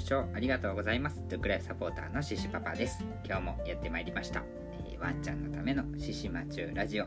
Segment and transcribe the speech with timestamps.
[0.00, 1.22] 視聴ありがとうございます。
[1.28, 3.04] ドゥクライサポーターのシシパパです。
[3.22, 4.42] 今日もやってまいりました。
[4.88, 7.06] えー、ワンちゃんのためのシシマチュラジオ。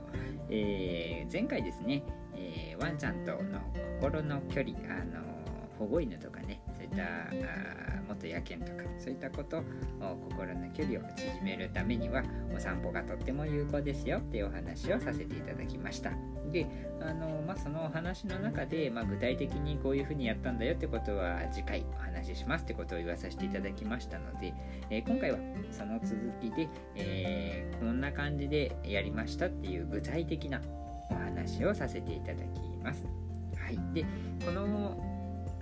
[0.50, 2.04] えー、前回ですね、
[2.36, 3.60] えー、ワンちゃんとの
[4.00, 5.22] 心の距離、あの
[5.80, 6.62] 保護犬とかね、
[6.94, 9.64] ったあ元野犬とかそういったことを
[10.30, 12.24] 心の距離を縮めるためには
[12.56, 16.12] お散歩がとっても有効ですよっていうお話をさせていただきました
[16.52, 16.68] で
[17.02, 24.54] あの、まあ、そのお話の中で、まあ、具体的にこういうふうにやったんだよってことは次回お話ししますってことを言わさせていただきましたので、
[24.90, 25.38] えー、今回は
[25.72, 30.62] その続きで、えー、こんな感じでやりましたっていう具体的な
[31.10, 33.04] お話をさせていただきます。
[33.58, 34.06] はい、で
[34.46, 35.13] この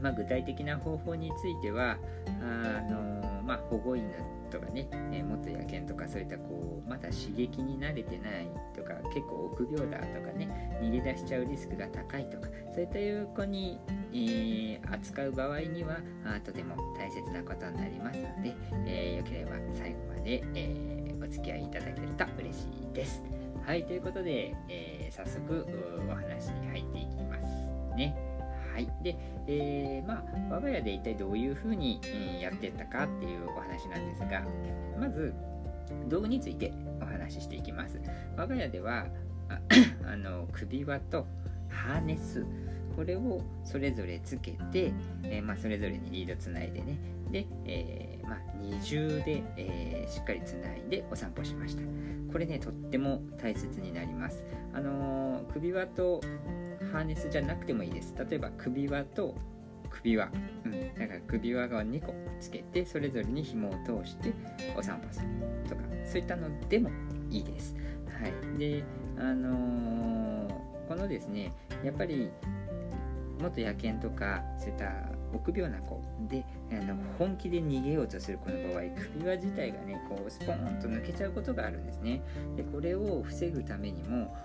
[0.01, 1.97] まあ、具体的な方法については
[2.41, 4.09] あの、まあ、保護犬
[4.51, 13.79] とかね、えー、元野犬とかそういったこうまだ刺激に慣れてないとか結構臆病だとかね逃げ出しちゃうリスクが高いとかそういったいう子に、
[14.13, 18.53] えー、扱う場合にはあとても大切なことになりますので、
[18.85, 23.23] えー、よければ最後まで、えお付き合いいただけると嬉しいです。
[23.63, 25.67] はい、ということで、え早速
[26.09, 28.30] お話に入っていきますね。
[28.73, 28.89] はい。
[29.03, 31.99] で、えー、まあ、我が家で一体どういうふうに、
[32.41, 34.43] やっていったかっていうお話なんですが、
[34.99, 35.33] まず、
[36.07, 37.99] 道具についてお話ししていきます。
[38.37, 39.07] 我が家では、
[39.49, 39.59] あ
[40.07, 41.25] あの首輪と
[41.67, 42.45] ハーネス、
[42.95, 46.97] これをそれぞれつけて、えー、まあ、それぞれにリードつないでね、
[47.31, 51.81] で、えー、まあ、二重で、えー、しっかりつないでお散歩しました。
[52.31, 54.43] これね、とっても大切になります。
[54.73, 56.21] あの首輪と
[56.91, 58.13] ハーネスじゃなくてもいいです。
[58.17, 59.35] 例えば首輪と
[59.89, 60.31] 首輪、
[60.65, 64.33] うん、だから首輪が2個つけてそれぞれに紐を通して
[64.77, 65.27] お散歩する
[65.69, 66.89] とかそういったのでも
[67.29, 67.75] いいです。
[68.21, 68.83] はい、で
[69.17, 71.51] あのー、このですね
[71.83, 72.29] やっぱり
[73.41, 74.91] 元野犬とかそういった
[75.33, 82.21] 臆病な子であの本気で逃げようとする子の場合首輪自体がねこうスポーンと抜けちゃうことがあるんですね。
[82.55, 84.35] でこれを防ぐためにも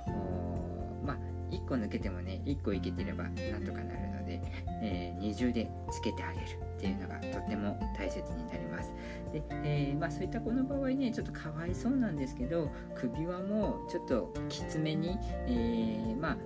[1.51, 4.41] 1個抜けてもね1個いけてればなんとかなるので、
[4.83, 6.47] えー、二重でつけてあげる
[6.77, 8.91] っていうのがとっても大切になります。
[9.33, 16.37] で、えー、まあ、そういった子の場合ねちょっとかわいそうなんですけど首輪もちょっときつめに、えー、まあ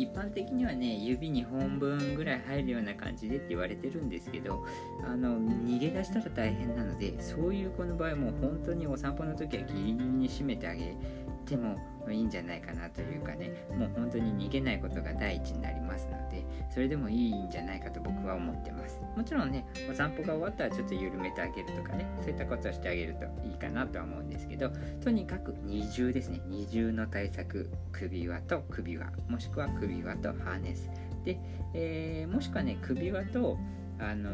[0.00, 4.64] 一般的にはね指2本分ぐらい入るような感じでって言われてるんですけど
[5.04, 10.96] あの逃げ出したら大変なのでそういう子の場合も本当にお散歩の時はギリギリに締めてあげ
[11.44, 11.76] ても
[12.08, 19.00] いいんじゃないかなというかねもう本当に逃げないことが第一になりますのでそれでもいいんじゃないかと僕は思ってます。
[19.16, 24.70] もちろんねお散歩が終わったらちょっと緩めてあげるとかねそういったことをしてあげるといいかなとは思うんですけど
[25.02, 26.40] とにかく二重ですね。
[26.46, 30.90] 二重の対策首輪と首輪もしくは首輪とハーネス。
[31.24, 31.38] で、
[31.74, 33.58] えー、もしくはね首輪と
[33.98, 34.32] あのー、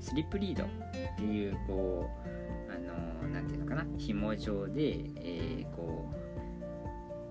[0.00, 0.68] スリップリードっ
[1.16, 2.41] ていうこう
[3.32, 3.86] 何ていうのかな？
[3.98, 6.08] 紐状で、えー、こ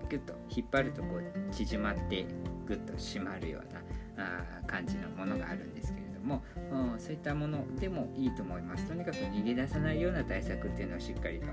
[0.04, 2.26] うグッと引っ張るとこう縮まって
[2.66, 3.80] グッと締まるような
[4.24, 8.86] あ感じのものがあるんですけれども、うん、そういったものでもいいと思います。
[8.86, 11.46] とにかく逃げ出さないような対策っていうのをしっかりと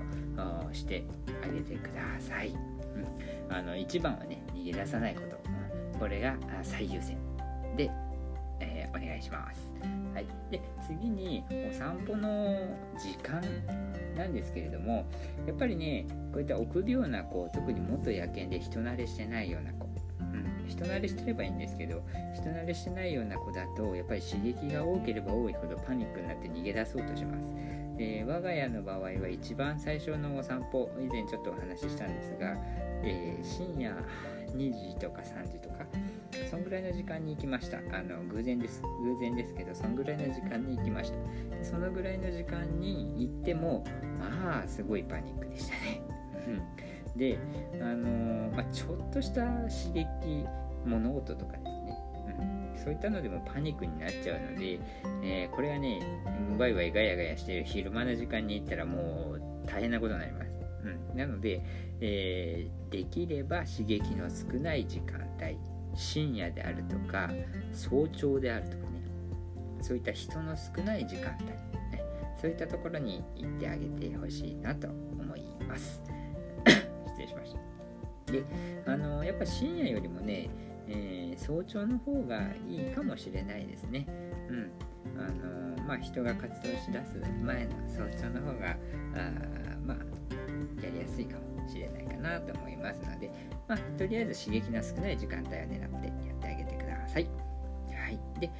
[0.72, 1.04] して
[1.42, 7.16] あげてください、うん、あの一番はね逃げ出さないこと、これが最優先。
[7.76, 7.90] で、
[9.06, 9.70] 願いします。
[10.14, 12.58] はい、で次にお散歩の
[12.98, 13.40] 時間
[14.16, 15.06] なんですけれども
[15.46, 19.88] やっぱりねこういった臆病な子特に元野犬で人慣れしてないような子、
[20.20, 22.02] うん、人慣れしてればいいんですけど
[22.34, 27.48] 人慣れしてないような子だとやっぱり刺激が多ければ多いほどパニックになって逃げ出そうとします。
[27.96, 32.56] で我が家の場合は一番最初のお散歩以前ちょっとお話ししたんですが、
[33.04, 33.94] えー、深夜
[34.56, 35.86] 2時とか3時とか
[36.50, 37.78] そんぐらいの時間に行きました。
[37.78, 38.82] あの偶然です。
[38.82, 41.64] 偶然ですけどそんぐらいの時間に行きました。
[41.64, 43.84] そのぐらいの時間に行っても
[44.18, 46.02] まあすごいパニックでしたね。
[47.16, 47.38] で
[47.80, 50.46] あの、まあ、ちょっとした刺激
[50.84, 51.98] 物音とかですね、
[52.74, 54.78] うん、そういったのでもパニックになっちゃうので、
[55.22, 56.00] えー、これはね
[56.58, 60.49] ワイワイガヤガヤしてる昼間の時間に行ったらもう大変なことになります、
[60.84, 61.62] うん、なので、
[62.00, 65.58] えー、できれば刺激の少ない時間帯
[65.94, 67.30] 深夜であるとか
[67.72, 69.00] 早朝であるとかね。
[69.82, 72.04] そういった人の少ない時間帯、ね、
[72.40, 76.02] そういったところに行ってあげてほしいなと思います。
[76.66, 77.54] 失礼しまし
[78.26, 78.32] た。
[78.32, 78.44] で
[78.86, 80.48] あのやっぱ深夜よりもね、
[80.86, 84.06] えー、早朝の方がいいかもしれないですね。
[84.48, 84.70] うん。
[85.18, 85.59] あの
[85.90, 88.76] まあ人が活動しだす前の早朝の方があ
[89.84, 89.96] まあ
[90.84, 93.28] やりやすいかもしれないかなと思いますので、
[93.66, 97.24] まあ、とりあえず刺激の少ない時間帯を狙ってやってあげてください。
[97.24, 98.20] はい。
[98.38, 98.50] で、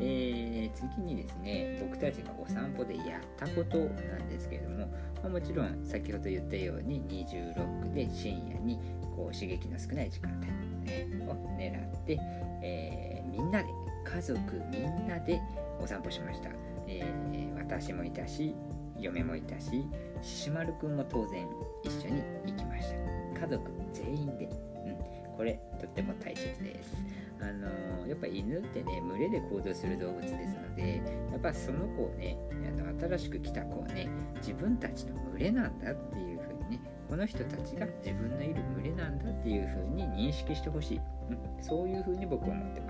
[0.00, 4.78] えー、次にですね僕たちがお散歩でやったことなんですけれども、
[5.22, 8.80] まあ、もちろん先ほど言ったように26で深夜に
[9.14, 12.18] こう刺激の少ない時間帯を狙って、
[12.64, 13.68] えー、みんなで
[14.04, 14.40] 家族
[14.72, 15.40] みんなで
[15.80, 16.50] お散歩しました、
[16.90, 18.54] えー、私もいたし
[18.98, 19.86] 嫁もいたし
[20.20, 21.46] ししまるくんも当然
[21.84, 22.90] 一緒に行きまし
[23.34, 23.40] た。
[23.40, 26.96] 家族全員で、うん、これとっても大切です。
[27.40, 31.02] あのやっぱ犬ってね群れで行動する動物ですので
[31.32, 32.36] やっぱその子をね
[32.68, 41.00] あの新しく来た子をね自分たちの群れなんだっていう風にねこの人たちが自分のいる群れなんだっていう風に認識してほしい、
[41.30, 42.89] うん、そういう風に僕は思ってま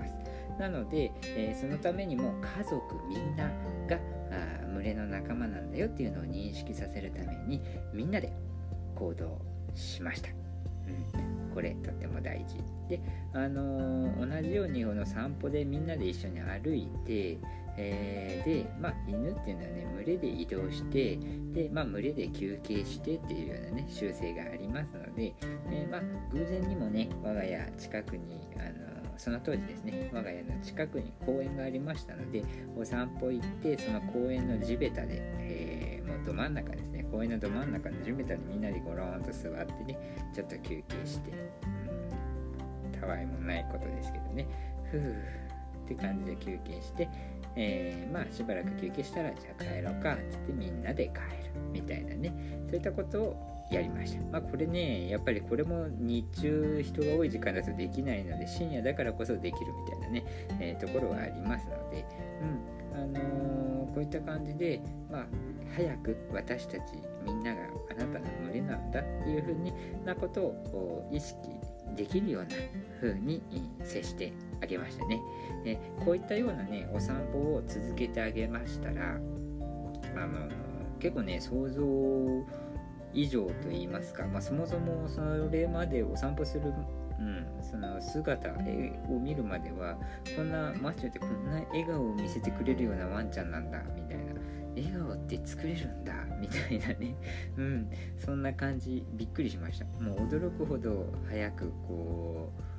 [0.59, 3.45] なので、えー、そのためにも家族みんな
[3.87, 3.99] が
[4.73, 7.61] 群れの仲間なんだよっていうのを認識させるために
[7.93, 8.33] みんなで
[8.95, 9.39] 行動
[9.75, 12.57] しました、うん、これとっても大事。
[12.89, 12.99] で、
[13.33, 17.37] あのー、同じようにこの散歩でみんなで一緒に歩いて、
[17.77, 21.17] えー、で、まあ、犬っていうのはね群れで移動して
[21.53, 25.33] で、まあ、群れで休憩してっていうようなね習性がありますので、
[25.69, 26.01] えー、まあ、
[26.33, 32.43] 偶然にもね我が家近くに、あのその当時ですね我が家の近くに公園がありましたので
[32.77, 44.47] お散歩行ってその公園の地べたで、えー、もうど真ん中ですね公園のど真ん中の地べたにみんなでゴローンと座ってねちょっと休憩して、うん、たわいもないことですけどね
[44.91, 45.41] ふう
[45.85, 47.09] って感じで休憩して、
[47.55, 52.33] えー、まあしばらく休憩したらじゃあ帰ろうかっつってみんなで帰るみたいなね
[52.67, 54.21] そういったことをやりました。
[54.31, 60.23] まあ、これね、やっぱりこれも日中人が多い時間だとできないので、深夜だからこそできるみたいなね、
[60.59, 62.05] えー、ところはありますので、
[62.93, 65.25] うん、あのー、こういった感じで、まあ、
[65.73, 66.81] 早く私たち
[67.25, 69.73] みんながあなたの群れなんだっていうふうに
[70.05, 71.37] なことを意識
[71.95, 72.49] できるような
[72.99, 73.41] 風に
[73.83, 75.21] 接してあげましたね。
[75.65, 80.49] えこういったようなね、お散歩を続けてあげましたら、あの
[80.99, 81.81] 結構ね、想像
[83.13, 85.21] 以上と言いますか、まあ、そもそもそ
[85.51, 86.73] れまでお散歩する、
[87.19, 89.97] うん、その姿を見るまでは
[90.35, 94.31] こんなマッチョってこんな笑顔を見せてくれるようなワンちゃんなんだみたいな。
[94.73, 97.13] 笑顔って作れるんだみたいなね。
[97.57, 97.89] うん。
[98.17, 99.85] そんな感じびっくりしました。
[100.01, 102.71] もう驚くほど早くこう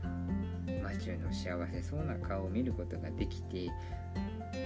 [0.83, 3.71] マチューの幸せそうな顔を見ることができて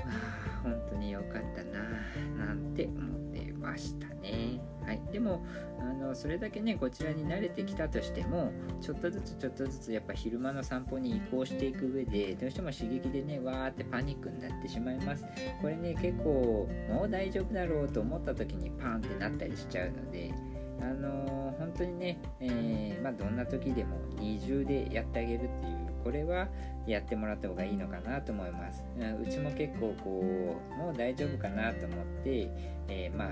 [0.05, 3.26] あ本当に良かったななんて思って
[3.67, 4.61] ましたね。
[4.85, 5.45] はい、でも
[5.81, 15.25] あのそれだけねこちらに慣れてきたとしてもちょっとずつちょっとずつやっぱ昼間の散歩に移行していく上でどうしても刺激でねわーってパニックになってしまいます。
[15.61, 20.33] これね結構もう大丈夫だろうと思った時にパンってなったりしちゃうので
[20.81, 26.49] あのー、本当にね、えー、まあ、どんな時でも二重でやってあげるっていうこれは
[26.87, 28.85] やってもらった方がいいのかなと思います。
[29.21, 30.23] うちも結構こ
[30.71, 32.49] うもう大丈夫かなと思って、
[32.89, 33.29] えー、まあ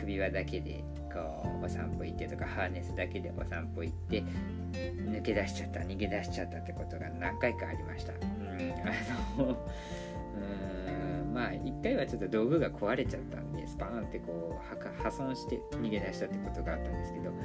[0.00, 4.22] 首輪だけでこうお散歩行ってとかハーネスだけでお散歩行って
[4.72, 8.12] 抜け出しちゃった逃げ出しちゃったってことが何回かありました。
[8.12, 8.20] うん
[9.38, 9.56] あの
[10.36, 17.36] うんまあ1回はちょっと道具が壊れちゃったんでスパーンってこう破損して逃げ出したってことがあったんですけどハ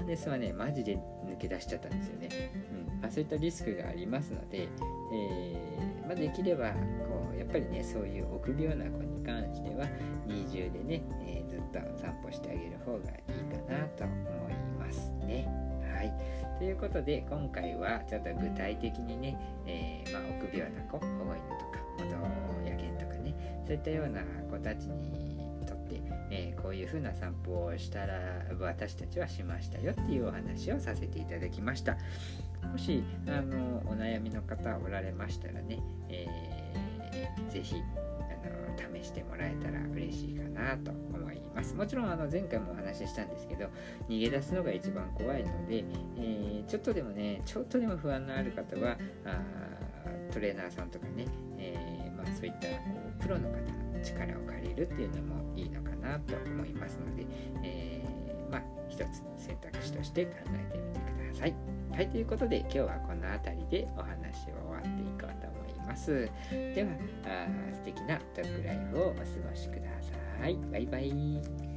[0.00, 2.28] ーネスはねマジで抜け出しちゃったんですよね、
[2.72, 4.68] うんまあ、そういったリスクがありますので、
[5.12, 9.86] えー、まあ、できればこうやっぱりねそういう臆病な子に関しては
[10.26, 15.46] 二重でね、えー、ずっと散歩してあげる方がいいかなと思いますね。
[15.94, 16.12] はい。
[16.58, 28.18] ということで今回はちょっと具体的にね、えー、まあ、臆病な子保護犬とか元野犬とかねそういったような子たちにとって、えー、こういう風な散歩をしたら
[28.58, 31.96] 私たちはしましたよっていうお話をさせていただきました。
[32.72, 37.76] もしあのお悩みの方おられましたらね、えー、ぜひ
[38.78, 43.66] 試してもらえたら嬉しいかなと思いますもちろんあの前回もお話ししたんですけど
[44.08, 45.84] 逃げ出すのが一番怖いので、
[46.16, 49.40] えー、ちょっとでもねちょっとでも不安のある方はあ
[50.32, 51.26] トレーナーさんとかね、
[51.58, 52.74] えー、まあ、そういったこ
[53.18, 57.26] うプロの方の力を借りるっていうのもいいのかなと思いますので、
[57.64, 61.54] えー、まあ、一つ選択肢として考えてみてください。
[61.92, 64.67] はい、ということで今日はこの辺りでお話を
[65.88, 66.30] ます。
[66.50, 66.90] では、
[67.24, 69.88] あ素敵なドッグライフをお過ごしくだ
[70.40, 70.56] さい。
[70.70, 71.67] バイバイ。